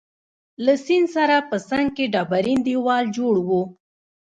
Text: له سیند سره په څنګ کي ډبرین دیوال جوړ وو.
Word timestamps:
له 0.65 0.73
سیند 0.85 1.07
سره 1.15 1.35
په 1.49 1.57
څنګ 1.69 1.87
کي 1.97 2.05
ډبرین 2.13 2.59
دیوال 2.67 3.05
جوړ 3.17 3.35
وو. 3.47 3.61